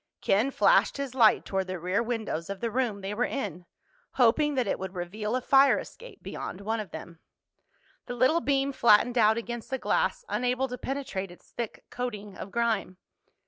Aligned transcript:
Ken 0.19 0.49
flashed 0.49 0.97
his 0.97 1.13
light 1.13 1.45
toward 1.45 1.67
the 1.67 1.77
rear 1.77 2.01
windows 2.01 2.49
of 2.49 2.59
the 2.59 2.71
room 2.71 3.01
they 3.01 3.13
were 3.13 3.23
in, 3.25 3.67
hoping 4.13 4.55
that 4.55 4.65
it 4.65 4.79
would 4.79 4.95
reveal 4.95 5.35
a 5.35 5.41
fire 5.41 5.77
escape 5.77 6.23
beyond 6.23 6.59
one 6.59 6.79
of 6.79 6.89
them. 6.89 7.19
The 8.07 8.15
little 8.15 8.41
beam 8.41 8.71
flattened 8.71 9.19
out 9.19 9.37
against 9.37 9.69
the 9.69 9.77
glass, 9.77 10.25
unable 10.27 10.67
to 10.69 10.77
penetrate 10.79 11.29
its 11.29 11.51
thick 11.51 11.85
coating 11.91 12.35
of 12.35 12.49
grime. 12.49 12.97